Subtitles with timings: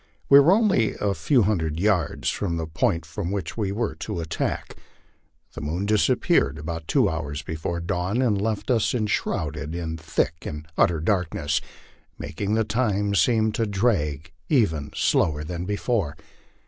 [0.29, 4.19] We were only a few hundred yards from the point from which we were to
[4.19, 4.75] attack.
[5.53, 10.67] The moon disappeared about two hours before dawn, and left us enshrouded in thick and
[10.75, 11.61] utter darK ness,
[12.17, 16.15] making the time seem to drag even slower than before.